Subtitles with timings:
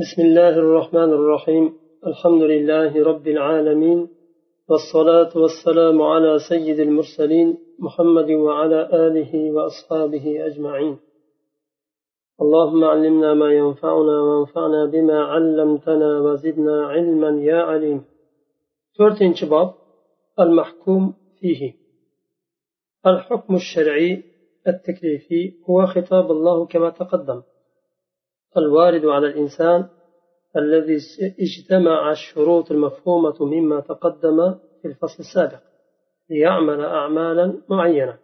[0.00, 1.64] بسم الله الرحمن الرحيم
[2.06, 4.08] الحمد لله رب العالمين
[4.68, 10.96] والصلاة والسلام على سيد المرسلين محمد وعلى آله وأصحابه أجمعين
[12.42, 18.04] اللهم علمنا ما ينفعنا وانفعنا بما علمتنا وزدنا علما يا عليم
[18.96, 19.74] تورتين شباب
[20.40, 21.74] المحكوم فيه
[23.06, 24.22] الحكم الشرعي
[24.68, 27.42] التكليفي هو خطاب الله كما تقدم
[28.56, 29.88] الوارد على الإنسان
[30.56, 30.98] الذي
[31.40, 35.62] اجتمع الشروط المفهومة مما تقدم في الفصل السابق
[36.30, 38.18] ليعمل أعمالا معينة.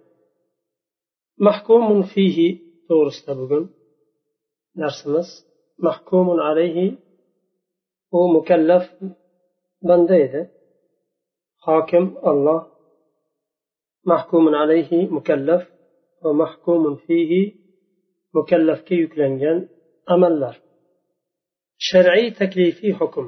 [1.38, 2.58] محكوم فيه
[2.90, 3.70] دور السابقون
[4.76, 5.46] نرسمس
[5.78, 6.98] محكوم عليه
[8.14, 8.82] هو مكلف
[9.82, 10.50] بنديه
[11.58, 12.66] حاكم الله.
[14.06, 15.68] محكوم عليه مكلف
[16.24, 17.54] ومحكوم فيه
[18.34, 19.06] مكلف كي
[20.13, 20.55] amallar
[21.87, 23.25] shar'iy taklifiy hukm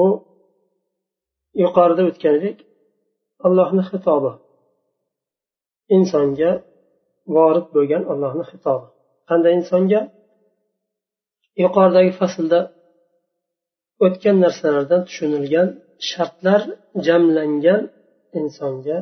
[0.00, 0.02] u
[1.62, 2.56] yuqorida o'tganidek
[3.46, 4.32] allohni xitobi
[5.96, 6.50] insonga
[7.36, 8.86] vorid bo'lgan allohni xitobi
[9.28, 10.00] qanday insonga
[11.62, 12.60] yuqoridagi faslda
[14.04, 15.68] o'tgan narsalardan tushunilgan
[16.10, 16.62] shartlar
[17.06, 17.82] jamlangan
[18.40, 18.98] insonga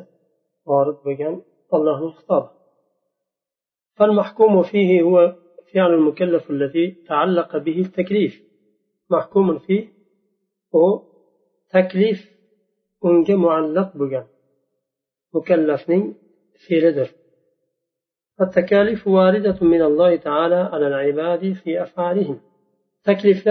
[0.70, 1.34] vorid bo'lgan
[1.76, 2.50] allohning xitobi
[3.98, 5.16] فالمحكوم فيه هو
[5.73, 8.43] فعل المكلف الذي تعلق به التكليف
[9.09, 9.87] محكوم فيه
[10.75, 11.01] هو
[11.69, 12.33] تكليف
[13.05, 14.25] أنك معلق بجان
[15.33, 15.91] مكلف
[16.67, 17.09] في ردر
[18.41, 22.39] التكاليف واردة من الله تعالى على العباد في أفعالهم.
[23.03, 23.47] تكليف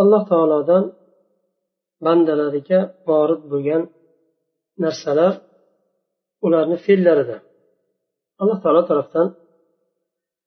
[0.00, 0.92] الله تعالى دان
[2.00, 3.88] بندلارك وارد بجان
[4.78, 5.40] نرسلار
[6.42, 6.94] ولارن في
[8.42, 9.34] الله تعالى طرفتان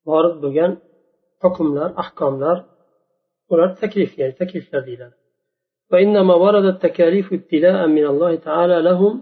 [0.08, 0.72] vorid bo'lgan
[1.42, 2.56] hukmlar ahkomlar
[3.52, 5.16] ular taklif ya'ni takliflar deyiladi
[5.92, 9.12] وإنما ورد التكاليف ابتلاء من الله تعالى لهم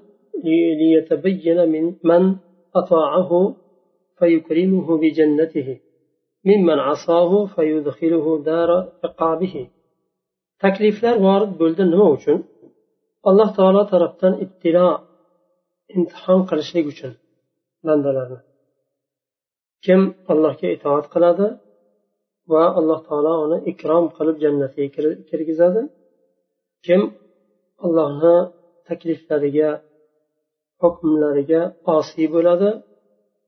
[0.81, 2.23] ليتبين من من
[2.81, 3.31] أطاعه
[4.19, 5.69] فيكرمه بجنته
[6.49, 8.71] ممن عصاه فيدخله دار
[9.05, 9.55] عقابه
[10.63, 12.39] takliflar vorid bo'ldi nima uchun
[13.29, 14.89] alloh taolo tarafdan ibtilo
[15.97, 17.13] imtihon qilishlik uchun
[17.87, 18.39] bandalarni
[19.86, 20.02] kim
[20.32, 21.48] allohga itoat qiladi
[22.52, 24.90] va alloh taolo uni ikrom qilib jannatiga
[25.30, 25.82] kirgizadi
[26.86, 27.02] kim
[27.86, 28.36] allohni
[28.88, 29.70] takliflariga
[30.82, 31.62] hukmlariga
[31.98, 32.70] osiy bo'ladi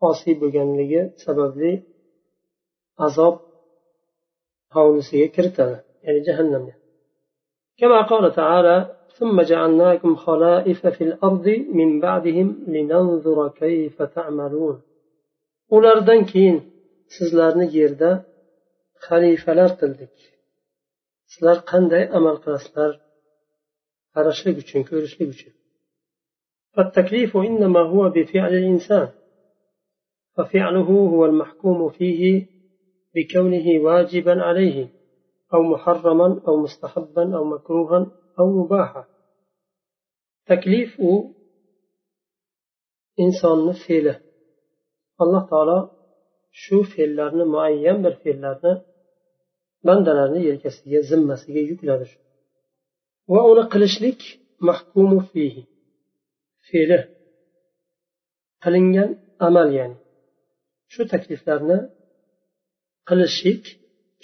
[0.09, 1.71] osiy bo'lganligi sababli
[3.05, 3.35] azob
[4.75, 6.75] hovlisiga kiritadi ya'ni jahannamga
[7.81, 8.75] كما قال تعالى
[9.17, 11.47] ثم جعلناكم خلائف في الأرض
[11.79, 14.81] من بعدهم لننظر كيف تعملون
[15.74, 16.58] ulardan keyin
[17.16, 18.10] sizlarni yerda
[19.06, 20.14] xalifalar qildik.
[21.32, 22.92] Sizlar qanday amal qilasizlar?
[24.14, 25.52] Qarashlik uchun ko'rishlik uchun.
[26.76, 29.08] فالتكليف إنما هو بفعل الإنسان
[30.36, 32.46] ففعله هو المحكوم فيه
[33.14, 34.88] بكونه واجبا عليه
[35.54, 38.00] أو محرما أو مستحبا أو مكروها
[38.38, 39.04] أو مباحا
[40.46, 41.00] تكليف
[43.20, 44.25] إنسان فعله
[45.22, 45.78] alloh taolo
[46.62, 48.72] shu fe'llarni muayyan bir fe'llarni
[49.86, 52.06] bandalarni yelkasiga zimmasiga yukladi
[53.32, 54.20] va uni qilishlik
[54.68, 55.62] mahkumu fihi.
[56.66, 56.98] Fe'li.
[58.64, 59.10] Qilingan
[59.46, 59.96] amal ya'ni.
[60.92, 61.78] Shu takliflarni
[63.08, 63.62] qilishlik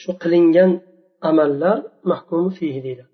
[0.02, 0.70] shu qilingan
[1.28, 1.78] amallar
[2.10, 3.04] mahkumu fihi deydi.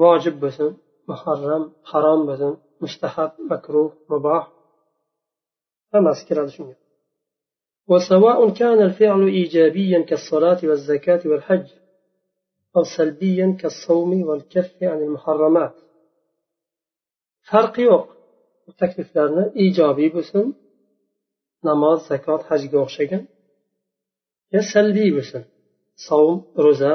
[0.00, 0.68] Vojib bo'lsin
[1.10, 4.44] muharram harom bo'lsin mustahab makruh muboh
[5.92, 6.76] hammasi kiradi shunga
[7.88, 11.66] وسواء كان الفعل إيجابيا كالصلاة والزكاة والحج
[12.76, 15.74] أو سلبيا كالصوم والكف عن المحرمات.
[17.50, 18.08] فرق يوق
[18.68, 20.52] التكلفة لنا إيجابي بسن
[21.64, 23.26] نماذ زكاة حج غوشيكا
[24.52, 25.44] يا سلبي بسن
[26.08, 26.94] صوم رزا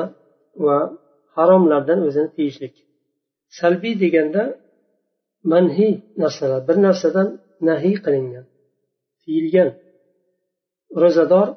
[0.56, 2.74] وحرام لدن وزن تيجلك
[3.60, 4.56] سلبي ديجندا
[5.44, 7.24] منهي نرسلا بل نرسلا
[7.62, 8.51] نهي قلنجا
[9.23, 9.71] tiyilgan
[11.03, 11.49] ro'zador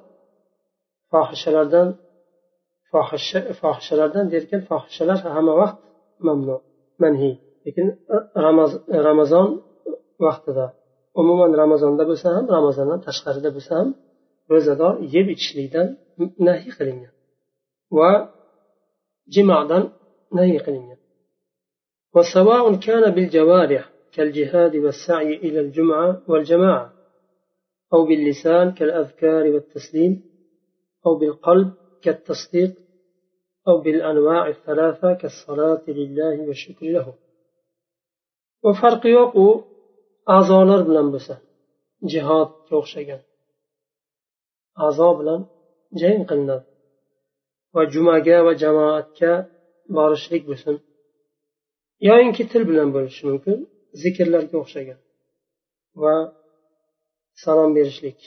[1.11, 1.87] fohishalardan
[3.61, 5.77] fohishalardan derkan fohishalar hamma vaqt
[6.27, 6.55] mamnu
[7.03, 7.35] manhiy
[7.65, 7.87] lekin
[9.07, 9.49] ramazon
[10.25, 10.65] vaqtida
[11.21, 13.89] umuman ramazonda bo'lsa ham ramazondan tashqarida bo'lsa ham
[14.53, 15.87] ro'zador yeb ichishlikdan
[16.47, 17.13] nahiy qilingan
[17.97, 18.11] va
[19.35, 19.83] jimodan
[20.37, 20.99] nahiy qilingan
[22.15, 26.92] وسواء كان بالجوارح كالجهاد والسعي إلى الجمعة والجماعة
[27.93, 30.13] أو باللسان كالأذكار والتسليم
[31.05, 31.73] أو بالقلب
[32.03, 32.73] كالتصديق
[33.67, 37.13] أو بالأنواع الثلاثة كالصلاة لله والشكر له
[38.63, 39.69] وفرق يوقو
[40.37, 41.35] a'zolar bilan bo'lsa
[42.11, 43.21] jihodga o'xshagan
[44.87, 45.41] a'zo bilan
[46.01, 46.67] jang qilinadi
[47.75, 49.33] va jumaga va jamoatga
[49.97, 50.75] borishlik bo'lsin
[52.07, 53.57] yoyinki til bilan bo'lishi mumkin
[54.01, 54.99] zikrlarga o'xshagan
[56.01, 56.15] va
[57.42, 58.18] salom berishlik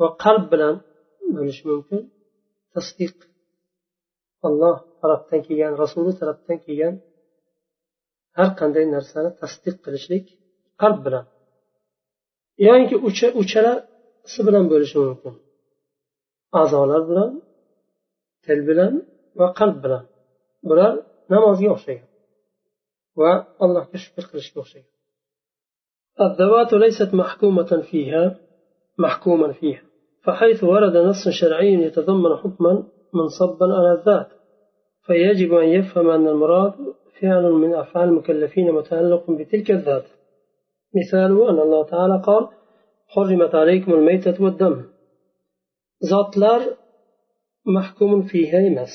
[0.00, 0.74] va qalb bilan
[1.36, 2.00] bo'lishi mumkin.
[2.74, 3.16] Tasdiq.
[4.46, 6.94] Alloh tarafdan kelgan rasuli tarafdan kelgan
[8.36, 10.24] har qanday narsani tasdiq qilishlik
[10.82, 11.24] qalb bilan.
[12.66, 12.96] Yoinki
[13.40, 15.34] uchalasi bilan bo'lishi mumkin.
[16.60, 17.30] A'zolar bilan
[18.44, 18.92] til bilan
[19.38, 20.04] va qalb bilan.
[20.68, 20.92] Bular
[21.32, 22.08] namozga o'xshagan
[23.20, 23.30] va
[23.64, 24.90] allohga shukur qilishga o'xshagan.
[26.20, 28.36] الذوات ليست محكومة فيها
[28.98, 29.82] محكوما فيها
[30.24, 32.84] فحيث ورد نص شرعي يتضمن حكما
[33.14, 34.28] منصبا على الذات
[35.06, 36.72] فيجب أن يفهم أن المراد
[37.20, 40.04] فعل من أفعال المكلفين متعلق بتلك الذات.
[40.94, 42.48] مثاله أن الله تعالى قال
[43.06, 44.84] حرمت عليكم الميتة والدم
[46.10, 46.62] zotlar
[47.76, 48.92] mahkumun fiha emas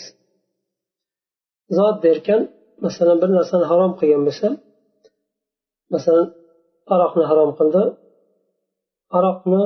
[1.77, 2.41] zot derkan
[2.85, 4.49] masalan bir narsani harom qilgan bo'lsa
[5.93, 6.27] masalan
[6.93, 7.83] aroqni harom qildi.
[9.17, 9.63] Aroqni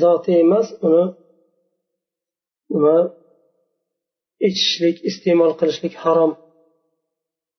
[0.00, 1.04] zoti emas uni
[2.72, 2.96] nima
[4.48, 6.32] ichishlik iste'mol qilishlik harom.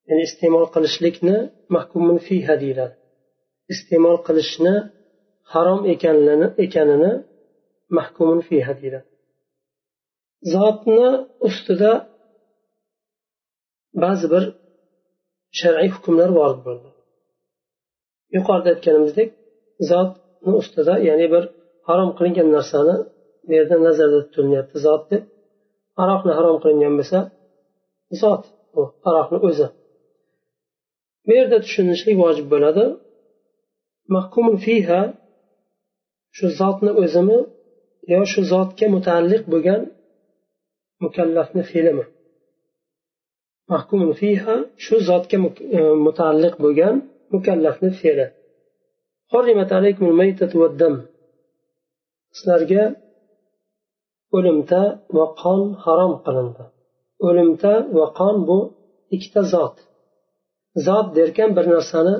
[0.08, 1.38] Ya'ni iste'mol qilishlikni
[1.76, 2.96] mahkumun fiha deyiladi.
[3.74, 4.76] Iste'mol qilishni
[5.54, 5.82] harom
[6.64, 7.12] ekanini
[7.98, 9.08] mahkumun fiha deyiladi.
[10.54, 11.08] Zotni
[11.48, 11.92] ustida
[14.04, 14.44] ba'zi bir
[15.60, 16.90] shar'iy hukmlar vorid bo'ldi.
[18.36, 19.30] Yuqorida aytganimizdek
[19.92, 21.44] zotni ustida ya'ni bir
[21.88, 22.96] harom qilingan narsani
[23.46, 25.24] bu yerda nazarda tutilyapti zot deb.
[26.04, 27.20] Aroqni harom qilingan bo'lsa
[28.22, 28.44] zot
[28.80, 29.68] u aroqni o'zi.
[31.26, 32.86] Bu yerda tushunishlik vojib bo'ladi.
[34.66, 35.02] Fiha
[36.38, 37.40] shu zotni o'zimi
[38.14, 39.82] yo shu zotga mutaalliq bo'lgan
[41.04, 42.06] mukallafni fe'limi?
[43.72, 44.56] Mahkum fiha
[44.86, 45.38] shu zotga
[45.78, 46.96] e, mutaalliq bo'lgan
[47.34, 48.28] mukallafni fe'li.
[52.36, 52.84] Sizlarga
[54.38, 54.82] o'limta
[55.18, 56.64] va qon harom qilindi.
[57.28, 58.60] O'limta va qon bu
[59.16, 59.76] ikkita zot.
[60.88, 62.16] Zot derkan bir narsani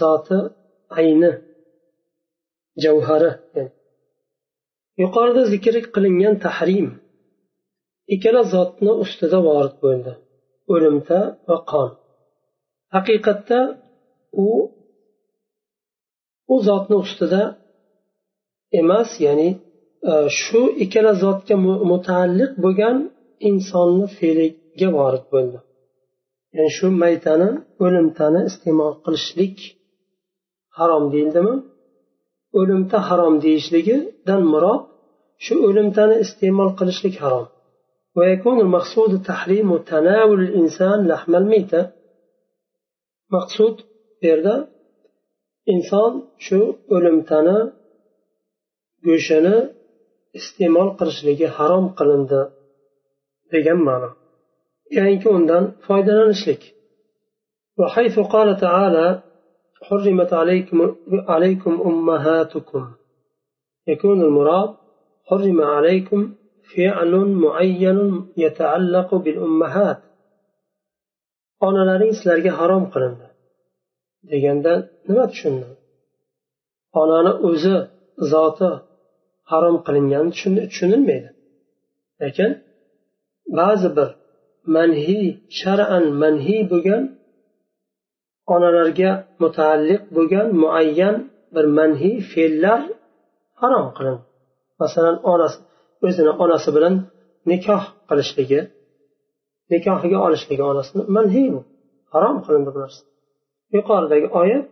[0.00, 0.38] zoti
[0.98, 1.32] ayni
[2.84, 3.30] javhari
[5.02, 6.88] yuqorida zikr qilingan tahrim
[8.14, 10.12] ikkala zotni ustida vorid bo'ldi.
[10.74, 11.18] O'limta
[11.48, 11.90] va qon.
[12.94, 13.58] Haqiqatda
[14.47, 14.49] u
[16.53, 17.41] u zotni ustida
[18.81, 19.49] emas ya'ni
[20.11, 21.55] e, shu ikkala zotga
[21.91, 22.97] mutaalliq bo'lgan
[23.49, 25.57] insonni fe'liga vorid bo'ldi
[26.55, 27.49] ya'ni shu maytani
[27.85, 29.55] o'limtani iste'mol qilishlik
[30.77, 31.55] harom deyildimi
[32.59, 34.81] o'limta harom deyishligidan murod
[35.45, 37.47] shu o'limtani iste'mol qilishlik harom
[38.15, 41.91] ويكون المقصود تحريم تناول الإنسان لحم الميتة
[43.31, 43.81] مقصود
[44.27, 44.55] yerda
[45.73, 46.11] inson
[46.45, 46.59] shu
[46.95, 47.57] o'limtani
[49.07, 49.55] go'shtini
[50.39, 52.41] iste'mol qilishligi harom qilindi
[53.53, 54.09] degan ma'no
[54.97, 56.63] ya'niki undan foydalanishlik
[57.81, 59.07] وحيث قال تعالى
[59.87, 60.95] حرمت عليكم,
[61.33, 62.83] عليكم أمهاتكم
[63.87, 64.69] يكون المراد
[65.29, 66.19] حرم عليكم
[66.75, 67.11] فعل
[67.45, 67.99] معين
[68.37, 69.99] يتعلق بالأمهات
[71.67, 73.25] onalaring sizlarga harom qilindi
[74.30, 74.72] Deganda
[75.08, 75.68] nima tushundi
[77.00, 77.74] onani o'zi
[78.32, 78.70] zoti
[79.50, 80.30] harom qilingani
[80.70, 81.30] tushunilmaydi.
[82.22, 82.50] Lekin
[83.58, 84.08] ba'zi bir
[84.76, 85.26] manhiy
[85.60, 87.02] shar'an manhiy bo'lgan
[88.54, 89.10] onalarga
[89.42, 91.16] mutaalliq bo'lgan muayyan
[91.54, 92.80] bir manhiy fe'llar
[93.60, 94.24] harom qilindi
[94.82, 95.58] masalan onasi
[96.06, 96.94] o'zini onasi bilan
[97.50, 98.60] nikoh qilishligi
[99.72, 101.60] nikohiga olishligi onasini manhiy bu.
[102.12, 103.02] Harom qilindi bu narsa.
[103.76, 104.64] Yuqoridagi oyat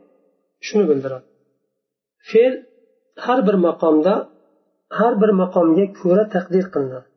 [0.67, 1.27] shuni bildiradi.
[2.29, 2.55] Fe'l
[3.25, 4.15] har bir maqomda
[4.99, 7.09] har bir maqomga ko'ra taqdir qilinadi.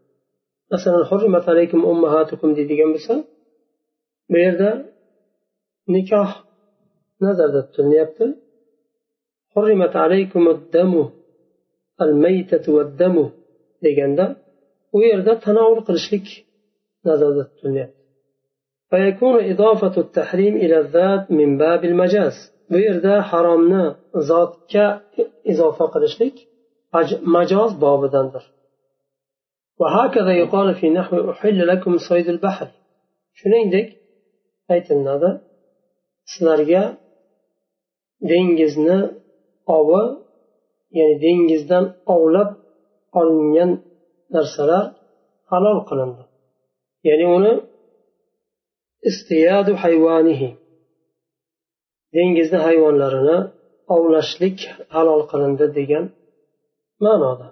[0.71, 3.13] Masalan hurrimat alaykum ummahatukum deydigan bo'lsa
[4.31, 4.69] bu yerda
[5.95, 6.29] nikoh
[7.25, 8.25] nazarda tutilyapti
[9.53, 11.05] hurrimat alaykum damu
[12.03, 12.71] al maytatu
[13.85, 14.25] deganda
[14.95, 16.27] u yerda tanovul qilishlik
[17.07, 17.94] nazarda tutilyapti
[18.90, 22.36] فيكون إضافة التحريم إلى الذات من باب المجاز
[22.70, 23.84] bu yerda haromni
[24.30, 24.86] zotga
[25.52, 26.34] izofa qilishlik
[27.36, 28.44] majoz bobidandir
[29.80, 32.68] وهكذا يقال في نحو أحل لكم صيد البحر
[33.38, 33.88] shuningdek
[34.72, 35.30] aytilinadi
[36.30, 36.82] sizlarga
[38.30, 38.98] dengizni
[39.78, 40.02] ovi
[40.98, 42.50] ya'ni dengizdan ovlab
[43.20, 43.70] olingan
[44.34, 44.84] narsalar
[45.50, 46.22] halol qilindi
[47.08, 47.52] ya'ni uni
[49.10, 50.48] istiyadu hayvonihi
[52.14, 53.38] dengizni hayvonlarini
[53.94, 54.58] ovlashlik
[54.94, 56.04] halol qilindi degan
[57.06, 57.48] ma'noda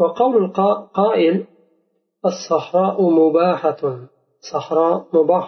[0.00, 1.36] وقول القائل
[2.30, 3.82] الصحراء مباحة
[4.50, 5.46] صحراء مباح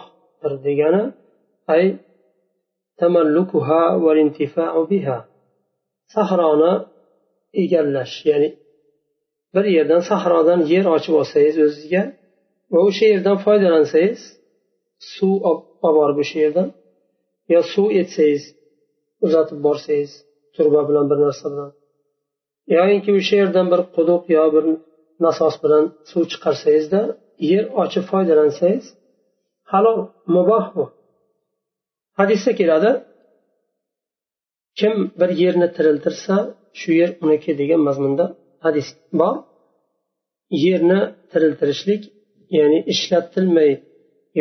[0.67, 1.03] degani
[1.73, 1.83] ay
[2.99, 5.17] tamallukuha valintifau biha
[6.13, 6.73] sahroni
[7.61, 8.49] egallash ya'ni
[9.53, 12.03] bir yerdan sahrodan yer ochib olsangiz o'zizga
[12.71, 14.21] va o'sha yerdan foydalansangiz
[15.14, 15.62] suv olib
[15.98, 16.68] borib o'sha yerdan.
[17.52, 18.44] Yo suv etsangiz
[19.26, 20.12] uzatib borsangiz
[20.54, 21.70] turba bilan bir narsa bilan.
[22.76, 24.64] Yoyinki o'sha yerdan bir quduq yo bir
[25.24, 27.00] nasos bilan suv chiqarsangizda
[27.50, 28.84] yer ochib foydalansangiz
[29.72, 29.98] halol
[30.34, 30.84] muboh bu.
[32.18, 32.90] Hadisda keladi
[34.78, 36.36] kim bir yerni tiriltirsa
[36.80, 38.24] shu yer uniki degan mazmunda
[38.64, 38.88] hadis
[39.20, 39.36] bor.
[40.64, 41.00] Yerni
[41.32, 42.02] tiriltirishlik
[42.58, 43.70] ya'ni ishlatilmay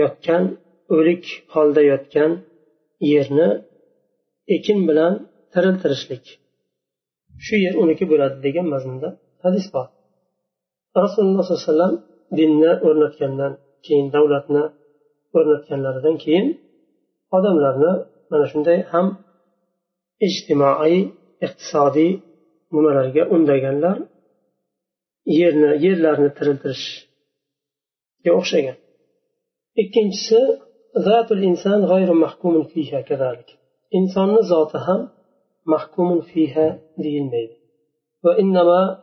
[0.01, 0.43] yotgan
[0.95, 2.31] o'lik holda yotgan
[3.11, 3.49] yerni
[4.55, 5.13] ekin bilan
[5.53, 6.25] tiriltirishlik.
[7.45, 9.09] Shu yer uniki bo'ladi degan mazmunda
[9.45, 9.87] hadis bor.
[11.03, 11.93] Rasululloh sollallohu alayhi vasallam
[12.39, 13.53] dinni o'rnatgandan
[13.85, 14.63] keyin davlatni
[15.37, 16.47] o'rnatganlaridan keyin
[17.37, 17.91] odamlarni
[18.31, 19.07] mana shunday ham
[20.27, 20.97] ijtimoiy
[21.45, 22.11] iqtisodiy
[22.75, 23.97] nimalarga undaganlar
[25.39, 28.77] yerni yerlarni tiriltirishga o'xshagan.
[29.82, 30.40] ikkinchisi
[33.98, 35.02] insonni zoti ham
[35.66, 37.56] محكوم فيها deyilmaydi
[38.24, 39.02] وإنما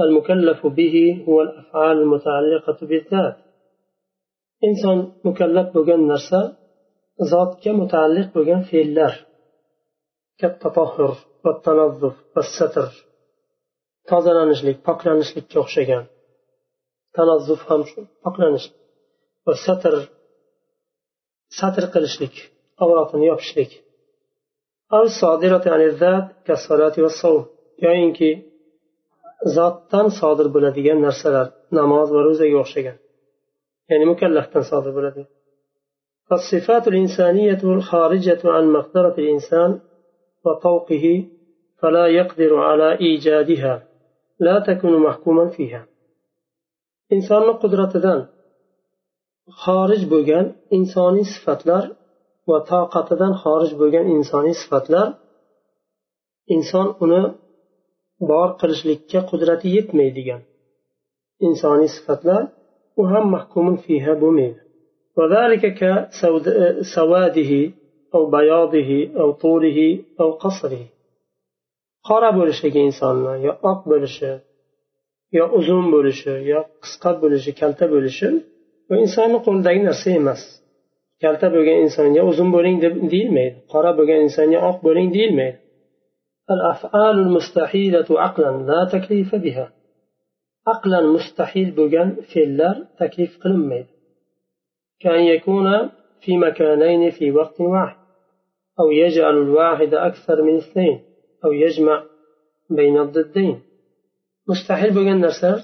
[0.00, 3.36] المكلف به هو الأفعال المتعلقة بالذات
[4.64, 6.52] إنسان مكلف بغن نرسى
[7.30, 9.14] ذات متعلق بغن في الله
[10.38, 13.08] كالتطهر والتنظف والستر
[14.10, 16.04] tozalanishlik poklanishlikka o'xshagan
[17.16, 18.66] tanazzuf ham shu poklanish
[19.45, 19.93] va satr
[21.59, 22.35] satr qilishlik
[22.83, 23.71] avratini yopishlik
[27.85, 28.29] yoyinki
[29.57, 31.47] zotdan sodir bo'ladigan narsalar
[31.79, 32.97] namoz va ro'zaga o'xshagan
[33.89, 35.23] ya'ni mukallafdan sodir bo'ladi
[36.27, 39.79] فالصفات الإنسانية الخارجة عن مقدرة الإنسان
[40.45, 41.25] وطوقه
[41.79, 43.73] فلا يقدر على إيجادها
[44.39, 45.81] لا تكون محكوما فيها
[47.13, 48.19] إنسان قدرتدان
[49.62, 51.84] خارج بوغان إنساني صفاتlar
[52.50, 55.08] va toqatidan xorij bo'lgan insoniy sifatlar
[56.54, 57.22] inson uni
[58.30, 60.42] bor qilishlikka qudrati yetmaydigan
[61.48, 62.42] insoniy sifatlar
[63.00, 64.60] u ham mahkumun fiha bo'lmaydi
[65.18, 67.52] وذلك كسواده
[68.14, 68.90] أو بياضه
[69.20, 69.78] أو طوله
[70.20, 70.84] أو قصره
[72.08, 74.30] qora bo'lishligi insonni yo oq bo'lishi
[75.38, 78.28] yo uzun bo'lishi yo qisqa bo'lishi kalta bo'lishi
[78.87, 80.41] bu insonni qo'lidagi narsa emas
[81.23, 85.57] kalta bo'lgan insonga uzun bo'ling deb deyilmaydi qora bo'lgan insonga oq bo'ling deyilmaydi
[86.51, 89.73] الأفعال المستحيلة عقلا لا تكليف بها
[90.67, 93.85] عقلا مستحيل بوغان فيلر تكليف قلميد
[94.99, 95.89] كأن يكون
[96.21, 97.95] في مكانين في وقت واحد
[98.79, 101.03] أو يجعل الواحد أكثر من اثنين
[101.45, 102.03] أو يجمع
[102.69, 103.61] بين الضدين
[104.47, 105.61] مستحيل بوغان نرسل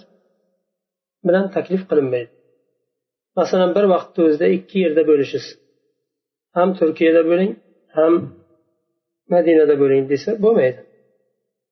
[1.24, 2.28] بلان تكليف قلميد
[3.40, 5.46] masalan bir vaqtni o'zida ikki yerda bo'lishiz
[6.58, 7.52] ham turkiyada bo'ling
[7.98, 8.14] ham
[9.34, 10.82] madinada bo'ling desa bo'lmaydi.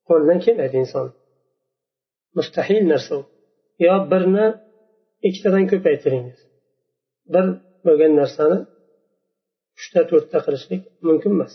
[0.07, 1.07] Qo'lidan kelmaydi inson.
[2.37, 3.21] Mustahil narsa u.
[3.85, 4.47] Yo birni
[5.27, 6.39] ikkitadan ko'paytiringiz.
[7.33, 7.45] Bir
[7.85, 8.57] bo'lgan narsani
[9.79, 11.53] uchta to'rtta qilishlik mumkin emas.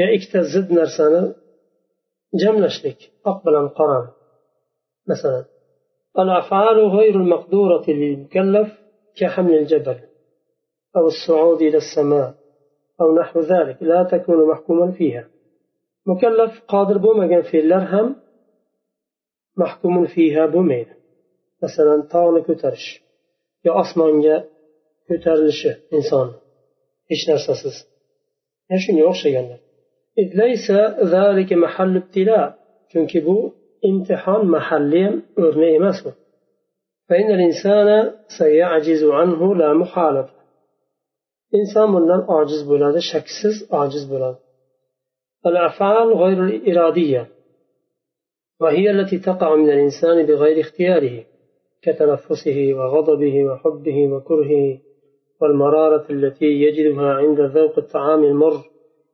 [0.00, 1.22] Yo ikkita zid narsani
[2.42, 2.98] jamlashlik
[3.30, 4.10] oq bilan qorani.
[5.10, 5.44] Masalan
[9.21, 9.99] الأفعال غير المقدورة للمكلف كحمل الجبل
[10.95, 12.33] أو الصعود إلى السماء
[13.01, 15.27] أو نحو ذلك لا تكون محكوما فيها
[16.05, 18.15] مكلف قادر بومغان في هم
[19.57, 20.87] محكوم فيها بوميد
[21.63, 23.01] مثلا tog'ni ko'tarish
[23.63, 24.43] yo osmonga
[25.07, 26.33] ko'tarilishi inson
[27.09, 27.75] hech narsasiz
[28.83, 29.59] shunga o'xshaganlar
[32.91, 36.11] chunki bu imtihon mahalli ham o'rni emas bu
[37.12, 40.28] فإن الإنسان سيعجز عنه لا محالة.
[41.54, 44.36] إنسان من عاجز بلاد شكسز عاجز بلاد
[45.46, 47.28] الأفعال غير الإرادية
[48.60, 51.24] وهي التي تقع من الإنسان بغير اختياره
[51.82, 54.78] كتنفسه وغضبه وحبه وكرهه
[55.40, 58.64] والمرارة التي يجدها عند ذوق الطعام المر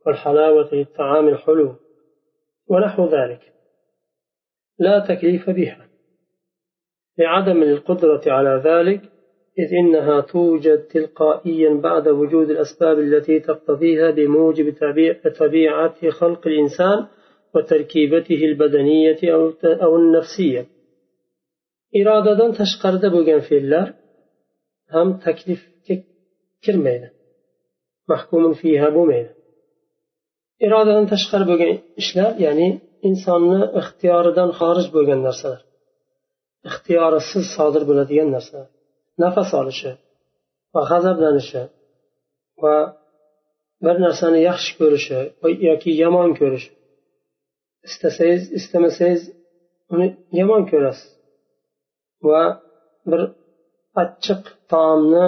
[0.07, 1.75] والحلاوة للطعام الحلو
[2.69, 3.53] ونحو ذلك.
[4.79, 5.88] لا تكليف بها.
[7.19, 9.01] لعدم القدرة على ذلك
[9.59, 14.75] إذ إنها توجد تلقائيا بعد وجود الأسباب التي تقتضيها بموجب
[15.39, 17.07] طبيعة خلق الإنسان
[17.55, 19.19] وتركيبته البدنية
[19.65, 20.67] أو النفسية.
[22.03, 23.95] إرادة تشقر دبوغن في الله
[24.93, 25.69] هم تكلف
[26.65, 27.11] كرمينة
[28.09, 29.31] محكوم فيها بومينة.
[30.65, 35.68] إرادة تشقر بوغن إشلا يعني إنسان اختيار دان خارج بوغن نرسلر.
[36.69, 38.61] Ixtiyorisiz sodir bo'ladigan narsa.
[39.23, 39.93] Nafas olishi
[40.75, 41.63] va g'azablanishi
[42.63, 42.77] va
[43.85, 45.19] bir narsani yaxshi ko'rishi
[45.69, 46.71] yoki yomon ko'rishi.
[47.89, 49.23] Istasangiz istamasangiz
[49.93, 50.07] uni
[50.41, 51.11] yomon ko'rasiz
[52.29, 52.43] va
[53.11, 53.23] bir
[54.03, 55.27] achchiq taomni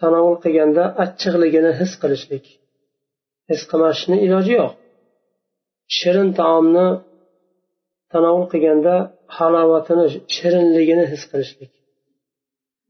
[0.00, 2.44] tanovul qilganda achchiqligini his qilishlik.
[3.50, 4.72] His qilmaslikni iloji yo'q.
[5.96, 6.86] Shirin taomni
[8.12, 8.94] tanovul qilganda
[9.36, 11.72] halovatini shirinligini his qilishlik.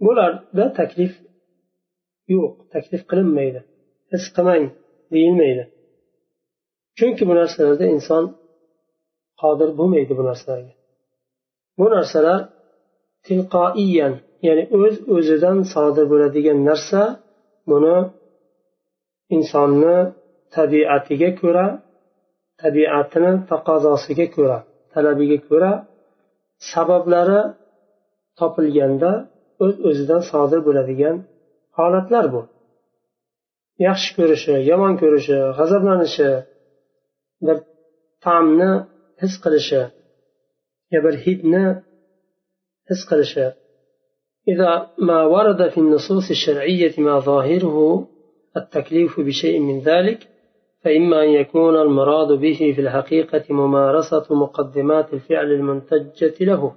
[0.04, 1.12] Bularda taklif
[2.34, 3.60] yo'q taklif qilinmaydi.
[4.12, 4.64] His qilmang
[5.12, 5.64] deyilmaydi.
[6.98, 8.24] Chunki bu narsalarda inson
[9.42, 10.72] qodir bo'lmaydi bu narsalarga.
[11.78, 12.40] Bu narsalar
[13.26, 14.14] tilqoiyan
[14.46, 17.02] ya'ni o'z o'zidan sodir bo'ladigan narsa
[17.70, 17.96] buni
[19.36, 19.96] insonni
[20.56, 21.66] tabiatiga ko'ra
[22.62, 24.58] tabiatini taqozosiga ko'ra
[24.92, 25.72] talabiga ko'ra
[26.71, 27.41] sabablari
[28.39, 29.11] topilganda
[29.63, 31.15] o'z o'zidan sodir bo'ladigan
[31.77, 32.41] holatlar bu
[33.87, 36.29] yaxshi ko'rishi yomon ko'rishi g'azablanishi
[37.45, 37.57] bir
[38.25, 38.71] ta'mni
[39.21, 39.81] his qilishi
[40.93, 41.65] yo bir hidni
[42.89, 43.47] his qilishi
[44.51, 47.77] إذا ما ورد في النصوص الشرعية ما ظاهره
[48.57, 50.19] التكليف بشيء من ذلك
[50.84, 56.72] فإما أن يكون المراد به في الحقيقة ممارسة مقدمات الفعل المنتجة له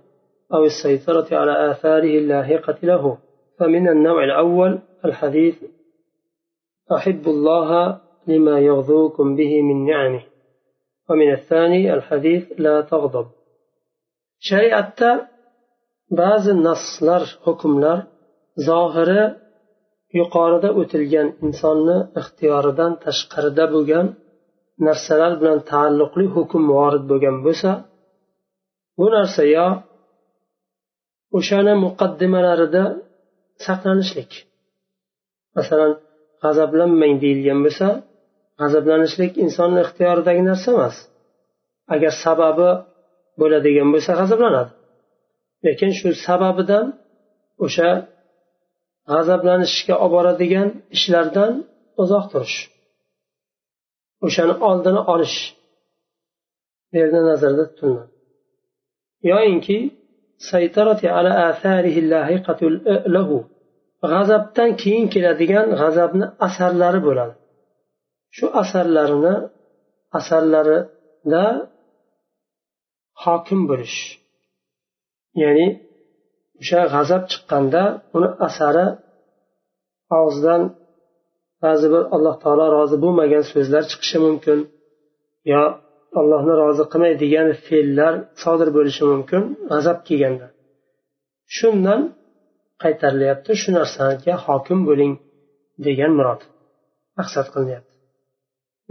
[0.54, 3.18] أو السيطرة على آثاره اللاحقة له.
[3.60, 5.56] فمن النوع الأول الحديث
[6.92, 10.24] أحب الله لما يغذوكم به من نعمه.
[11.10, 13.28] ومن الثاني الحديث لا تغضب.
[14.40, 15.28] شريعة
[16.12, 17.98] ba'zi naslar hukmlar
[18.68, 19.24] zohiri
[20.20, 24.06] yuqorida o'tilgan insonni ixtiyoridan tashqarida bo'lgan
[24.88, 27.72] narsalar bilan taalluqli hukm vorid bo'lgan bo'lsa
[28.98, 29.68] bu narsa yo
[31.38, 32.84] o'shani muqaddimalarida
[33.66, 34.32] saqlanishlik.
[35.58, 35.92] Masalan
[36.44, 37.88] g'azablanmang deyilgan bo'lsa
[38.60, 40.96] g'azablanishlik insonni ixtiyoridagi narsa emas.
[41.94, 42.70] Agar sababi
[43.40, 44.72] bo'ladigan bo'lsa g'azablanadi.
[45.66, 46.86] Lekin shu sababidan
[47.66, 47.90] o'sha
[49.12, 51.52] g'azablanishga olib boradigan ishlardan
[52.02, 52.58] uzoq turish.
[54.26, 55.38] O'shani oldini olish.
[56.90, 58.18] Bu yerda nazarda tutiladi
[59.32, 59.78] yoyinki
[64.12, 67.36] g'azabdan keyin keladigan g'azabni asarlari bo'ladi.
[68.36, 69.36] Shu asarlarini
[70.20, 71.46] asarlarida
[73.24, 73.98] hokim bo'lish.
[75.42, 75.68] Ya'ni
[76.62, 77.84] o'sha g'azab chiqqanda
[78.16, 78.86] uni asari
[80.20, 80.62] og'zidan
[81.64, 84.60] ba'zi bir alloh taolo rozi bo'lmagan so'zlar chiqishi mumkin
[85.52, 85.64] yo
[86.20, 89.42] allohni rozi qilmaydigan fe'llar sodir bo'lishi mumkin
[89.72, 90.48] g'azab kelganda.
[91.58, 92.02] Shundan
[92.84, 95.14] qaytarilyapti shu narsaga hokim bo'ling
[95.86, 96.42] degan murod
[97.20, 97.94] maqsad qilinyapti.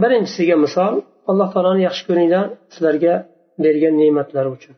[0.02, 0.94] Birinchisiga misol
[1.30, 3.14] alloh taoloni yaxshi ko'ringlar sizlarga
[3.64, 4.74] bergan ne'matlari uchun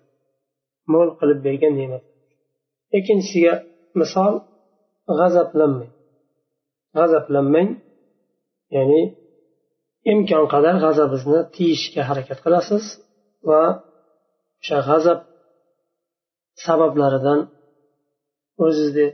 [0.93, 2.03] mo'l qilib bergan ne'mat
[2.97, 3.55] ikkinchisiga
[4.01, 4.35] misol
[5.19, 5.93] g'azablanmang.
[6.97, 7.71] G'azablanmang
[8.77, 9.03] ya'ni
[10.13, 12.85] imkon qadar g'azabingizni tiyishga harakat qilasiz
[13.49, 13.63] va
[14.61, 15.21] o'sha g'azab
[16.65, 17.41] sabablaridan
[18.65, 19.07] o'zizni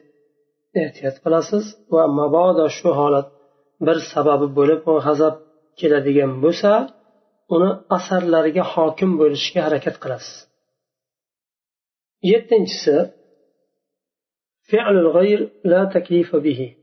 [0.82, 1.64] ehtiyot qilasiz.
[1.94, 3.26] Va mabodo shu holat
[3.86, 5.34] bir sababi bo'lib u g'azab
[5.80, 6.72] keladigan bo'lsa
[7.54, 10.36] uni asarlariga hokim bo'lishga harakat qilasiz.
[12.30, 12.96] Yettinchisi
[14.72, 16.76] فعل الغير لا تكليف به.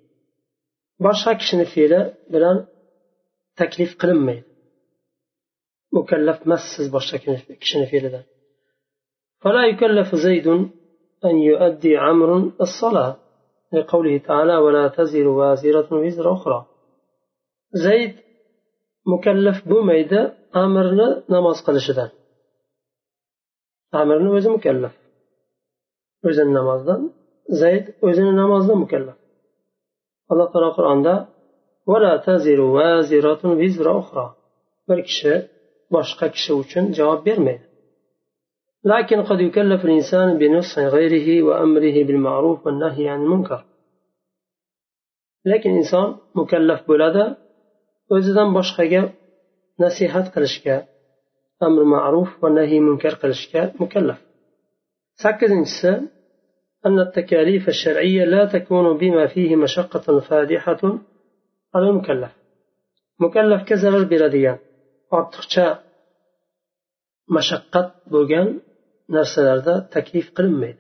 [0.99, 2.67] باشا كشن فيلا بلا
[3.57, 4.43] تكليف قلم مي
[5.93, 7.17] مكلف مسز باشا
[7.61, 8.23] كشن فيلا
[9.39, 10.47] فلا يكلف زيد
[11.25, 13.17] أن يؤدي عمر الصلاة
[13.73, 16.65] لقوله تعالى ولا تزر وازرة وزر أخرى.
[17.71, 18.15] زيد
[19.07, 22.11] مكلف بميدة أمرنا نماز قلشدا
[23.93, 24.93] أمرنا وزي مكلف.
[26.25, 27.11] وزن نماز
[27.60, 29.18] zayd o'zini namozda mukallaf
[30.30, 31.14] alloh taolo qur'onda
[34.88, 35.34] bir kishi
[35.94, 37.66] boshqa kishi uchun javob bermaydi
[38.92, 43.60] لكن قد يكلف الإنسان بنصح غيره وأمره بالمعروف والنهي عن المنكر
[45.50, 46.06] lekin inson
[46.38, 47.24] mukallaf bo'ladi
[48.14, 49.02] o'zidan boshqaga
[49.82, 50.76] nasihat qilishga
[51.66, 54.18] amri ma'ruf va nahiy munkar qilishga mukallaf
[55.22, 55.90] sakkizinchisi
[56.85, 60.99] أن التكاليف الشرعية لا تكون بما فيه مشقة فادحة
[61.75, 62.31] على المكلف.
[63.19, 64.59] مكلف كزرر بلديا
[65.13, 65.83] أعطقشا
[67.29, 68.59] مشقة بوغان
[69.09, 70.75] نفس الأرض تكليف قلمين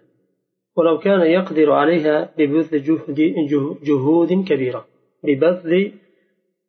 [0.75, 3.35] ولو كان يقدر عليها ببذل جهد
[3.83, 4.85] جهود كبيرة.
[5.23, 5.93] ببذل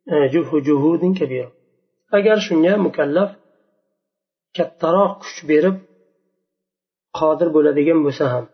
[0.08, 1.52] آه، جهد جهود كبيرة.
[2.14, 3.30] أجل شنيا مكلف
[4.54, 5.78] كالتراقش برب
[7.14, 8.46] قادر qodir مساهم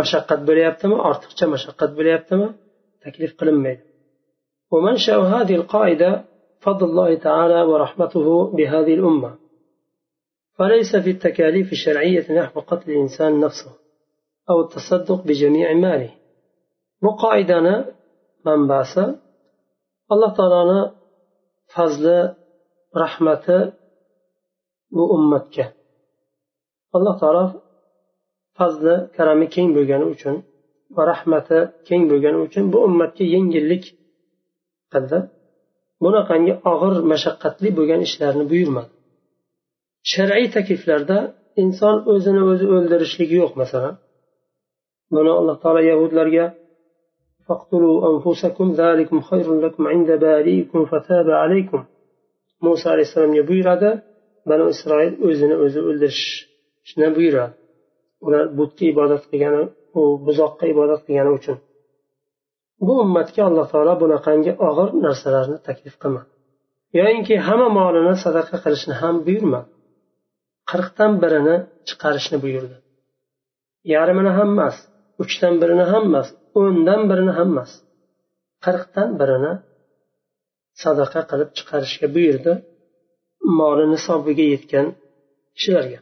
[0.00, 2.46] mashaqqat bo'layaptimi ortiqcha mashaqqat bo'layaptimi
[3.04, 3.84] taklif qilinmaydi
[4.72, 6.10] ومنشأ هذه القاعدة
[6.64, 9.30] فضل الله تعالى ورحمته بهذه الأمة.
[10.56, 13.72] فليس في التكاليف الشرعية نحو قتل الإنسان نفسه
[14.50, 16.10] أو التصدق بجميع ماله.
[17.02, 17.74] مقاعدنا
[18.46, 18.94] منبعث
[20.12, 20.80] الله تعالى
[21.74, 22.04] فضل
[24.94, 25.66] bu ummatga
[26.96, 27.44] alloh taolo
[28.56, 30.36] fazli karami keng bo'lgani uchun
[30.96, 33.84] va rahmati keng bo'lgani uchun bu ummatga yengillik
[34.92, 35.18] qildi.
[36.04, 38.90] Bunaqangi og'ir mashaqqatli bo'lgan ishlarni buyurmadi.
[40.12, 41.18] Shar'iy takliflarda
[41.62, 43.94] inson o'zini o'zi o'ldirishligi yo'q masalan.
[45.14, 46.46] Buni alloh taolo yahudlarga
[52.64, 53.90] muso alayhissalomga buyuradi
[54.50, 57.54] banu isroil o'zini o'zi o'ldirishni buyuradi.
[58.26, 59.62] Ular butga ibodat qilgani
[59.98, 61.58] u buzoqqa ibodat qilgani uchun.
[62.86, 66.30] Bu ummatga alloh taolo bunaqangi og'ir narsalarni taklif qilmadi.
[66.98, 69.68] Yoyinki hamma molini sadaqa qilishni ham buyurmadi
[70.70, 71.56] qirqdan birini
[71.88, 72.76] chiqarishni buyurdi.
[73.94, 74.76] Yarmini ham emas
[75.22, 76.28] uchdan birini ham emas
[76.60, 77.72] o'ndan birini ham emas.
[78.64, 79.52] Qirqdan birini
[80.82, 82.52] sadaqa qilib chiqarishga buyurdi
[83.58, 84.86] moli nisobiga yetgan
[85.56, 85.98] kishilarga.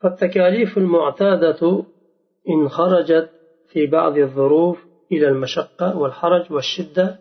[0.00, 1.84] فالتكاليف المعتادة
[2.48, 3.30] إن خرجت
[3.68, 4.78] في بعض الظروف
[5.12, 7.18] إلى المشقة والحرج والشدة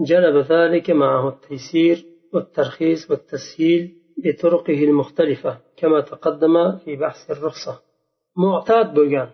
[0.00, 3.92] جلب ذلك معه التيسير والترخيص والتسهيل
[4.24, 7.80] بطرقه المختلفة كما تقدم في بحث الرخصة.
[8.36, 9.30] معتاد بوغان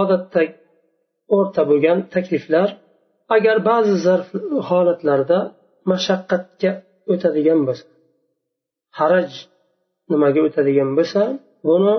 [0.00, 0.42] odatda
[1.36, 2.68] o'rta bo'lgan takliflar
[3.36, 4.28] agar ba'zi zarf
[4.68, 5.38] holatlarda
[5.90, 6.70] mashaqqatga
[7.12, 7.86] o'tadigan bo'lsa
[8.98, 9.30] haraj
[10.12, 11.22] nimaga o'tadigan bo'lsa
[11.66, 11.94] buni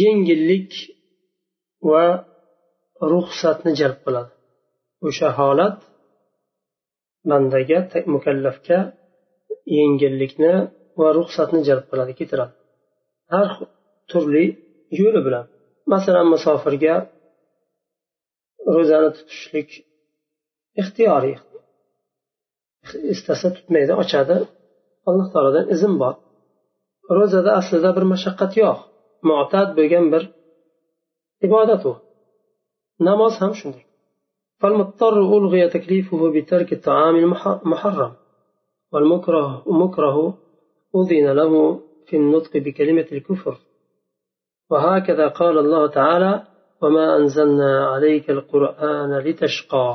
[0.00, 0.72] yengillik
[1.90, 2.04] va
[3.12, 4.32] ruxsatni jalb qiladi.
[5.06, 5.76] O'sha holat
[7.30, 7.78] bandaga
[8.14, 8.78] mukallafga
[9.78, 10.52] yengillikni
[11.00, 12.54] va ruxsatni jalb qiladi keltiradi.
[13.32, 13.48] Har
[14.10, 14.44] turli
[15.00, 15.44] yo'li bilan.
[15.92, 16.94] Masalan musofirga
[18.74, 19.68] ro'zani tutishlik
[20.80, 21.36] ixtiyoriy.
[23.14, 24.36] Istasa tutmaydi ochadi.
[25.08, 26.14] Alloh taolodan izn bor.
[27.16, 28.78] Ro'zada aslida bir mashaqqat yo'q
[29.30, 30.22] mo'tad bo'lgan bir
[31.46, 31.92] ibodat u
[33.08, 33.84] namoz ham shunday
[34.60, 38.12] فالمضطر ألغي تكليفه بترك الطعام المحرم
[38.92, 40.38] والمكره مكره
[40.96, 41.52] أذن له
[42.06, 43.56] في النطق بكلمة الكفر.
[44.70, 46.32] وهكذا قال الله تعالى
[46.82, 49.90] وما أنزلنا عليك القرآن لتشقى.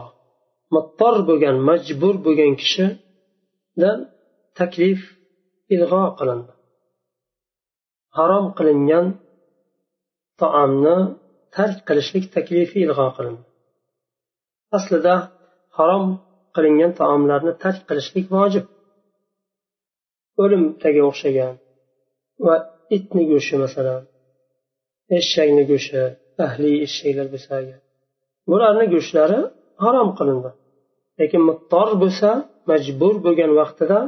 [0.72, 2.88] مضطر بغن مجبور بغن كشي
[4.56, 5.00] تكليف
[5.72, 6.48] إلغاء قلند
[8.18, 9.06] harom qilingan
[10.42, 10.98] taomni
[11.56, 13.44] tark qilishlik taklifi ilg'o qilindi.
[14.78, 15.16] Aslida
[15.78, 16.06] harom
[16.56, 18.66] qilingan taomlarni tark qilishlik vojib.
[20.44, 21.54] O'limtaga o'xshagan
[22.46, 22.56] va
[22.98, 24.02] itni go'shti masalan
[25.18, 26.02] eshakni go'shti
[26.46, 27.80] ahli eshaklar bo'lsa agar
[28.50, 29.40] bularni go'shtlari
[29.84, 30.52] harom qilindi.
[31.20, 32.30] Lekin muttor bo'lsa
[32.70, 34.00] majbur bo'lgan vaqtida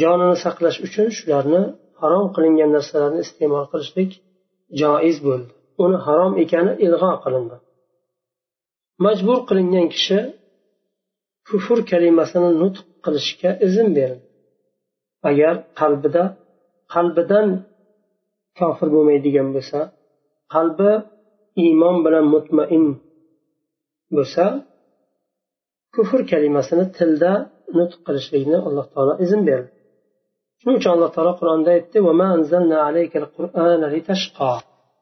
[0.00, 1.62] jonini saqlash uchun shularni
[2.00, 4.10] harom qilingan narsalarni iste'mol qilishlik
[4.80, 5.50] joiz bo'ldi.
[5.84, 7.56] Uni harom ekani ilg'o qilindi.
[9.04, 10.18] Majbur qilingan kishi
[11.48, 14.26] kufr kalimasini nutq qilishga izn berildi
[15.30, 16.24] agar qalbida
[16.94, 17.46] qalbidan
[18.58, 19.80] kofir bo'lmaydigan bo'lsa
[20.54, 20.90] qalbi
[21.64, 22.86] iymon bilan mutmain
[24.16, 24.44] bo'lsa
[25.94, 27.32] kufr kalimasini tilda
[27.78, 29.75] nutq qilishlikni alloh taolo izn berdi.
[30.59, 31.97] shuning uchun alloh taolo qur'onda aytdi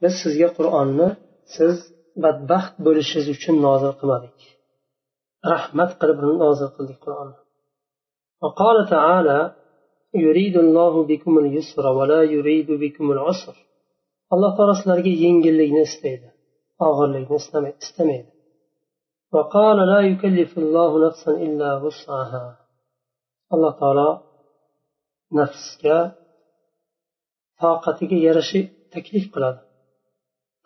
[0.01, 1.07] biz sizga qur'onni
[1.55, 1.75] siz
[2.23, 4.38] badbaxt bo'lishingiz uchun nozil qilmadik
[5.53, 7.39] rahmat qilib nozil qildik qur'onni
[8.43, 9.39] وقال تعالى
[10.25, 13.55] يريد الله بكم اليسر ولا يريد بكم العسر
[14.33, 16.27] alloh taolo sizlarga yengillikni istaydi
[16.88, 17.38] og'irlikni
[17.83, 18.31] istamaydi
[19.35, 22.45] وقال لا يكلف الله نفسا إلا وسعها
[23.53, 24.09] alloh taolo
[25.38, 25.97] nafsga
[27.62, 28.62] toqatiga yarasha
[28.93, 29.62] taklif qiladi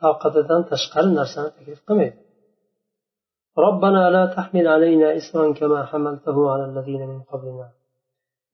[0.02, 2.20] toqatidan tashqari narsani taklif qilmaydi
[3.68, 7.68] ربنا لا تحمل علينا إسرا كما حملته على الذين من قبلنا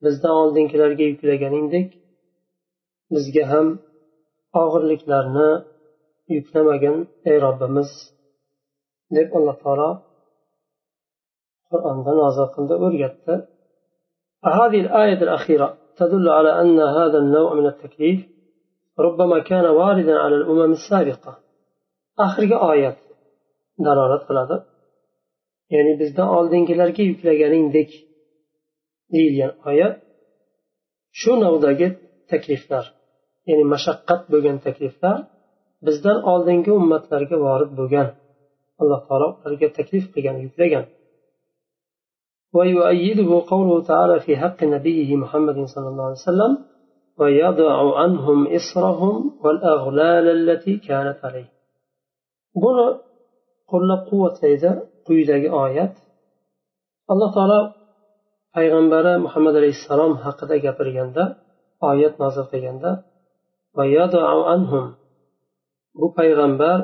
[0.03, 1.89] bizdan oldingilarga yuklaganingdek
[3.13, 3.67] bizga ham
[4.61, 5.49] og'irliklarni
[6.35, 6.95] yuklamagin
[7.29, 7.89] ey robbimiz
[9.15, 9.89] deb alloh taolo
[11.69, 13.35] qur'onda nozil qildi o'rgatdi
[14.59, 18.19] هذه الآية الأخيرة تدل على أن هذا النوع من التكليف
[18.99, 21.37] ربما كان واردا على الأمم السابقة
[22.19, 22.97] آخر آية
[23.79, 24.65] دلالة قلادة
[25.73, 27.89] ya'ni bizdan oldingilarga yuklaganingdek
[29.13, 29.95] deyilgan oyat
[31.19, 31.87] shu navdagi
[32.31, 32.85] takliflar
[33.49, 35.17] ya'ni mashaqqat bo'lgan takliflar
[35.87, 38.07] bizdan oldingi ummatlarga vorid bo'lgan
[38.81, 40.85] alloh taolo ularga taklif qilgan yuklagan
[42.53, 46.57] ويؤيده قوله تعالى في حق نبيه محمد صلى الله عليه وسلم
[47.19, 51.49] ويضع عنهم إصرهم والأغلال التي كانت عليه
[52.63, 52.87] buni
[53.71, 54.69] qo'llab quvvatlaydi
[55.07, 55.93] quyidagi oyat
[57.11, 57.59] alloh taolo
[58.55, 61.23] payg'ambari muhammad alayhissalom haqida gapirganda
[61.89, 62.91] oyat nozil qilganda
[65.99, 66.79] bu payg'ambar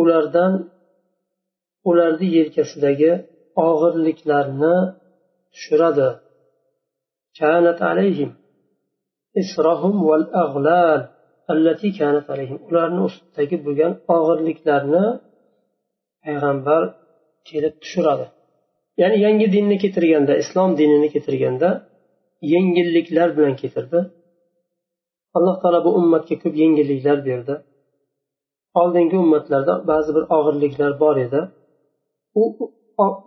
[0.00, 0.52] ulardan
[1.90, 3.12] ularni yelkasidagi
[3.68, 4.74] og'irliklarni
[5.54, 6.08] tushiradi
[7.40, 8.30] كانت عليهم
[9.40, 11.00] إسرهم والأغلال
[11.54, 15.04] التي كانت عليهم ularni ustidagi bo'lgan og'irliklarni
[16.24, 16.82] payg'ambar
[17.48, 18.26] kelib tushiradi
[19.00, 21.68] ya'ni yangi dinni keltirganda islom dinini keltirganda
[22.52, 24.00] yengilliklar bilan keltirdi
[25.36, 27.54] alloh taolo bu ummatga ko'p yengilliklar berdi
[28.80, 31.40] oldingi ummatlarda ba'zi bir og'irliklar bor edi
[32.40, 32.42] u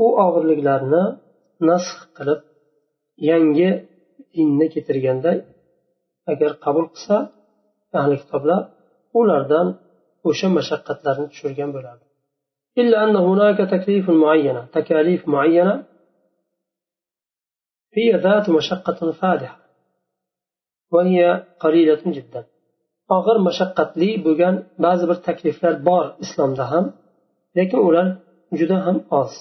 [0.06, 1.04] u og'irliklarni
[1.70, 2.40] nasx qilib
[3.30, 3.70] yangi
[4.36, 5.32] dinni keltirganda
[6.32, 7.18] agar qabul qilsa
[8.00, 8.62] ahli kitoblar
[9.20, 9.68] ulardan
[10.30, 12.06] o'sha mashaqqatlarni tushirgan bo'ladi
[12.82, 15.76] إلا أن هناك تكليف معينة تكاليف معينة
[17.98, 19.60] هي ذات مشقة فادحة
[20.94, 21.20] وهي
[21.64, 22.42] قليلة جدا
[23.16, 26.86] og'ir mashaqqatli bo'lgan ba'zi bir takliflar bor islomda ham
[27.58, 28.08] lekin ular
[28.60, 29.34] juda ham oz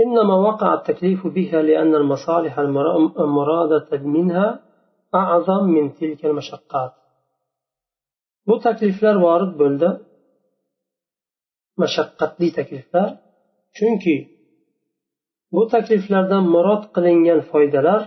[0.00, 4.60] إنما وقع التكليف بها لأن المصالح المرادة منها
[5.14, 6.92] أعظم من تلك المشقات
[8.48, 9.88] bu takliflar vorid bo'ldi
[11.82, 13.08] mashaqqatli takliflar
[13.76, 14.16] chunki
[15.54, 18.02] bu takliflardan murod qilingan foydalar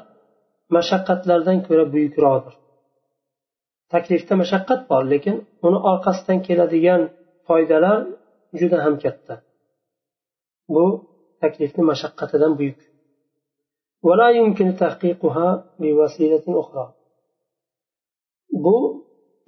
[0.75, 2.55] mashaqqatlardan ko'ra buyukroqdir
[3.93, 5.35] taklifda mashaqqat bor lekin
[5.67, 7.01] uni orqasidan keladigan
[7.47, 7.99] foydalar
[8.59, 9.35] juda ham katta
[10.73, 10.85] bu
[11.41, 12.79] taklifni mashaqqatidan buyuk
[14.07, 15.47] ولا يمكن تحقيقها
[15.79, 16.85] بوسيلة أخرى
[18.63, 18.77] bu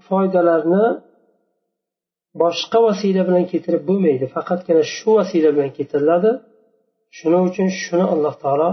[0.08, 0.86] foydalarni
[2.42, 6.32] boshqa vasila bilan keltirib bo'lmaydi faqatgina shu vasila bilan keltiriladi
[7.18, 8.70] shuning uchun shuni alloh taolo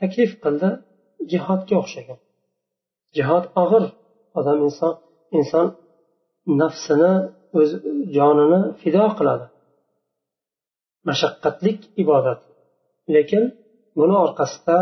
[0.00, 0.68] taklif qildi
[1.32, 2.18] jihodga o'xshagan
[3.16, 3.84] jihod og'ir
[4.38, 4.92] odam inson
[5.38, 5.66] inson
[6.60, 7.12] nafsini
[7.58, 7.70] o'z
[8.16, 9.46] jonini fido qiladi
[11.07, 12.41] Mashaqqatlik ibodat.
[13.15, 13.43] Lekin
[13.97, 14.77] buni orqasida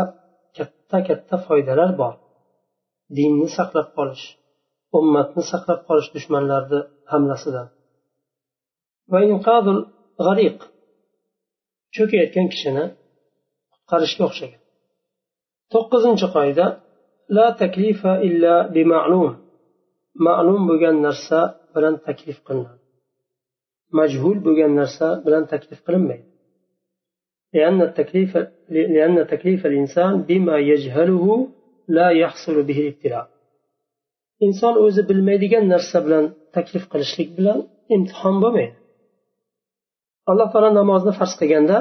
[0.56, 2.14] katta katta foydalar bor.
[3.16, 4.24] Dinni saqlab qolish
[4.98, 6.80] ummatni saqlab qolish dushmanlarni
[7.12, 7.68] hamlasidan.
[10.26, 10.58] G'ariq.
[11.94, 12.84] Cho'kayotgan kishini
[13.72, 14.62] qutqarishga o'xshagan.
[15.72, 16.66] To'qqizinchi qoida
[17.36, 19.30] la taklifa illa bima'lum
[20.26, 21.40] ma'lum bo'lgan narsa
[21.74, 22.77] bilan taklif qilinadi.
[23.99, 26.33] majhul bo'lgan narsa bilan taklif qilinmaydi
[27.57, 28.31] لأن التكليف
[28.69, 31.25] لأن تكليف الإنسان بما يجهله
[31.87, 33.25] لا يحصل به الابتلاء
[34.45, 37.59] inson o'zi bilmaydigan narsa bilan taklif qilishlik bilan
[37.95, 38.77] imtihon bo'lmaydi
[40.31, 41.77] alloh taolo namozni farz qilganda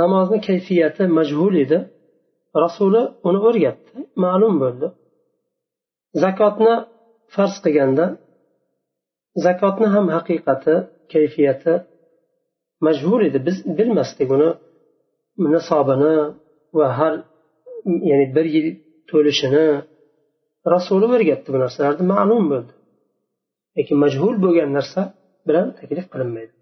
[0.00, 1.78] namozni kayfiyati majhul edi
[2.64, 4.86] rasuli uni o'rgatdi ma'lum bo'ldi
[6.22, 6.74] zakotni
[7.34, 8.04] farz qilganda
[9.45, 10.75] zakotni ham haqiqati
[11.13, 11.73] kayfiyati
[12.85, 14.49] majhul edi biz bilmasdik uni
[15.53, 16.15] nisobini
[16.77, 17.13] va har
[18.09, 18.67] ya'ni bir yil
[19.09, 19.67] to'lishini
[20.73, 22.73] rasuli o'rgatdi bu narsalarni ma'lum bo'ldi
[23.77, 25.01] lekin majhul bo'lgan narsa
[25.47, 26.53] bilan taklif qilinmaydi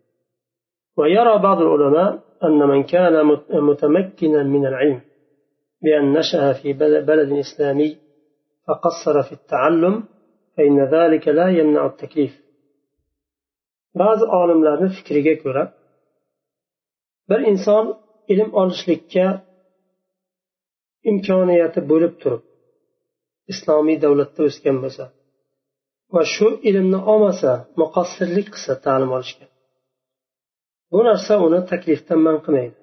[1.00, 3.16] ويرى بعض العلماء أن من كان
[3.70, 5.00] متمكنا من العلم
[5.84, 6.74] بأن نشأ في
[7.10, 7.98] بلد إسلامي
[8.68, 10.04] فقصر في التعلم
[10.58, 12.45] فإن ذلك لا يمنع التكليف
[14.02, 15.64] ba'zi olimlarni fikriga ko'ra
[17.30, 17.86] bir inson
[18.34, 19.28] ilm olishlikka
[21.12, 22.44] imkoniyati bo'lib turib
[23.54, 25.06] islomiy davlatda o'sgan bo'lsa
[26.14, 29.46] va shu ilmni olmasa muqassirlik qilsa ta'lim olishga
[30.92, 32.78] bu narsa uni taklifdan man qilmaydi.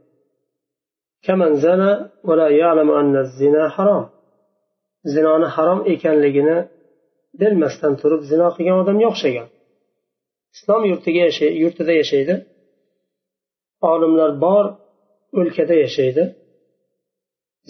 [5.14, 6.59] Zinoni harom ekanligini
[7.40, 9.48] bilmasdan turib zino qilgan odamga o'xshagan
[10.55, 11.25] islom yurtiga
[11.62, 12.35] yurtida yashaydi.
[13.91, 14.65] Olimlar bor
[15.38, 16.23] o'lkada yashaydi.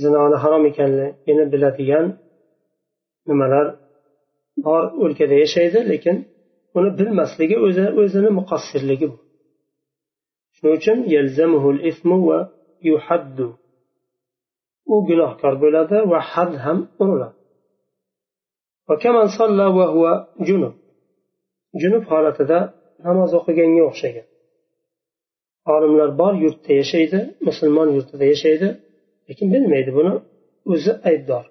[0.02, 2.06] Zinoni harom ekanligini biladigan
[3.28, 3.66] nimalar
[4.66, 6.16] bor o'lkada yashaydi lekin
[6.76, 9.18] uni bilmasligi o'zi o'zini muqassirligi bu.
[10.54, 10.98] Shuning uchun
[14.92, 17.36] u gunohkor bo'ladi va had ham uriladi.
[21.81, 22.59] junub holatida
[23.07, 24.27] namoz o'qiganga o'xshagan
[25.73, 28.67] olimlar bor yurtda yashaydi musulmon yurtida yashaydi
[29.27, 30.13] lekin bilmaydi buni
[30.73, 31.45] o'zi aybdor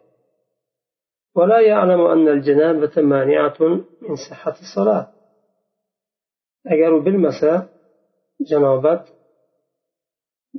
[1.38, 3.58] ولا يعلم أن الجنابة مانعة
[4.04, 5.04] من صحة الصلاة
[6.72, 7.50] agar u bilmasa
[8.50, 9.02] janobat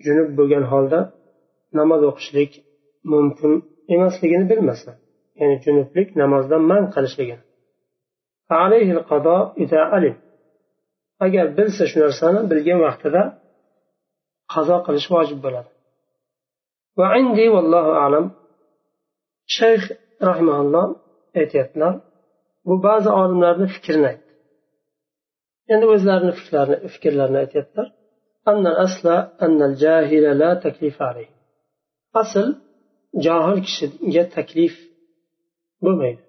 [0.06, 1.00] junub bo'lgan holda
[1.80, 2.52] namoz o'qishlik
[3.12, 3.54] mumkin
[3.96, 4.92] emasligini bilmasa
[5.40, 7.44] ya'ni junublik namozdan man qilishligini
[11.25, 13.23] agar bilsa shu narsani bilgan vaqtida
[14.53, 15.71] qazo qilish vojib bo'ladi.
[18.07, 18.27] Alam
[19.57, 19.83] shayx
[20.29, 20.87] rahimaulloh
[21.41, 21.95] aytyaptilar
[22.67, 24.33] bu ba'zi olimlarni fikrini aytdi.
[25.73, 27.89] Endi o'zlarini fikrlarini fikrlarini aytyaptilar.
[32.23, 32.47] Asl
[33.25, 34.75] johil kishiga taklif
[35.85, 36.23] bo'lmaydi.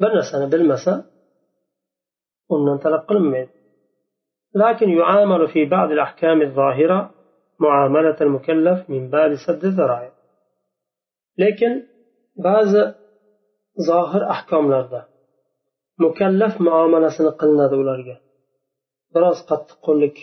[0.00, 0.92] Bir narsani bilmasa
[2.54, 3.52] undan talab qilinmaydi
[4.64, 6.98] لكن يعامل في بعض الأحكام الظاهرة
[7.64, 10.12] معاملة المكلف من باب سد الذرائع
[11.38, 11.72] لكن
[12.46, 12.82] ba'zi
[13.88, 15.00] zohir ahkomlarda
[16.04, 18.16] mukallaf muomalasini qilinadi ularga
[19.14, 20.16] biroz qattiqqo'llik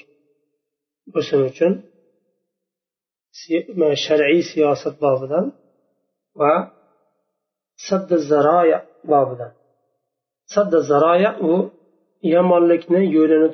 [1.14, 1.74] bo'lsin uchun
[4.06, 5.46] shar'iy siyosat bobidan
[6.42, 6.54] va
[7.88, 8.80] sadda zaroya
[9.12, 9.52] bobidan
[10.54, 11.52] sadda zaroya u
[12.34, 13.50] yomonlikni yo'lini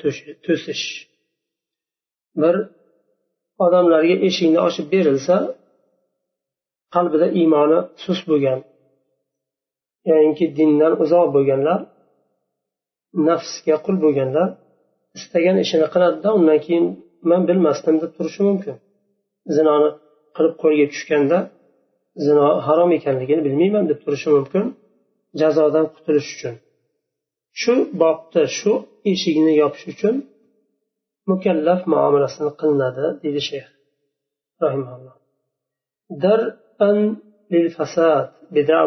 [0.45, 0.85] to'sish.
[2.41, 2.55] Bir
[3.65, 5.35] odamlarga eshikni ochib berilsa
[6.95, 8.59] qalbida iymoni sust bo'lgan
[10.09, 11.79] yoinki dindan uzoq bo'lganlar
[13.27, 14.49] nafsga qul bo'lganlar
[15.17, 16.85] istagan ishini qiladida undan keyin
[17.29, 18.75] man bilmasdim deb turishi mumkin.
[19.55, 19.89] Zinoni
[20.35, 21.37] qilib qo'lga tushganda
[22.25, 24.63] zino harom ekanligini bilmayman deb turishi mumkin
[25.41, 26.55] jazodan qutulish uchun.
[27.61, 28.73] shu bobda shu
[29.11, 30.15] eshikni yopish uchun
[31.31, 33.67] mukallaf muomalasini qilinadi deydi shayx
[34.63, 35.15] rahimalloh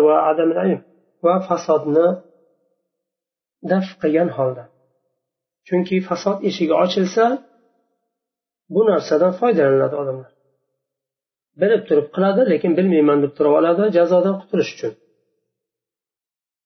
[0.05, 0.15] va
[1.25, 2.09] va fasodni
[3.71, 4.65] daf qilgan holda.
[5.67, 7.25] Chunki fasod eshigi ochilsa
[8.75, 10.33] bu narsadan foydalanadi odamlar.
[11.61, 14.93] Bilib turib qiladi lekin bilmayman deb turib oladi jazodan qutulish uchun.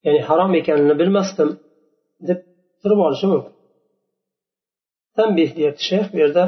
[0.05, 1.51] Ya'ni harom ekanini bilmasdim.
[2.29, 2.41] Deb
[2.81, 3.55] turib olishi mumkin.
[5.17, 6.45] Tanbeh deyapti shayx bu yerda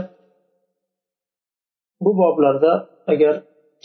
[2.04, 2.72] bu boblarda
[3.12, 3.34] agar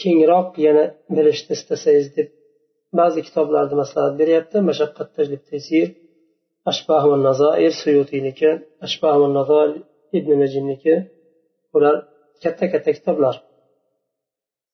[0.01, 2.27] kengroq yana bilishni istasangiz deb
[2.99, 4.57] ba'zi kitoblarda maslahat beryapti.
[4.69, 5.87] Mashaqqat tajlib tesir
[6.71, 8.49] ashbahu nazoir suyutiyniki
[8.85, 9.71] ashbahu nazoir
[10.17, 10.93] ibn najimniki
[11.73, 11.95] bular
[12.43, 13.35] katta katta kitoblar.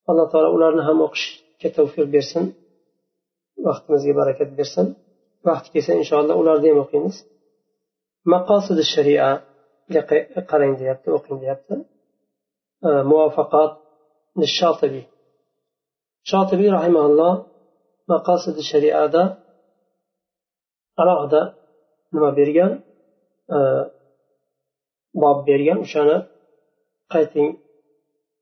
[0.10, 2.44] Alloh taolo ularni ham o'qishga tavfiq bersin
[3.68, 4.86] vaqtimizga barakat bersin.
[5.48, 7.16] Vaqti kelsa inshaalloh ularni ham o'qiymiz
[8.34, 10.02] maqosidi shariaga
[10.52, 11.74] qarang deyapti o'qing deyapti
[13.10, 13.72] muvafaqat
[14.42, 15.04] للشاطبي
[16.30, 17.34] shotibiy rahimaulloh
[18.12, 19.24] maqosidi shariada
[21.02, 21.42] alohida
[22.14, 22.72] nima bergan
[25.24, 26.18] bob bergan o'shani
[27.14, 27.50] qayting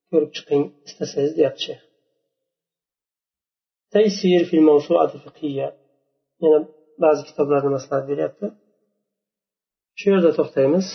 [0.09, 1.81] ko'rib chiqing istasangiz deyapti shayx
[3.93, 4.63] taysir fil
[5.25, 5.67] fiqhiya
[6.41, 6.59] yana
[7.03, 8.47] ba'zi kitoblarni maslahat beryapti
[9.99, 10.87] shu yerda to'xtaymiz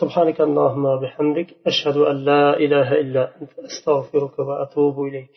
[0.00, 5.30] سبحانك اللهم وبحمدك أشهد أن لا إله إلا أنت أستغفرك وأتوب إليك